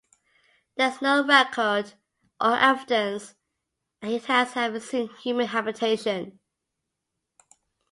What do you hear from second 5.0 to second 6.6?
human habitation.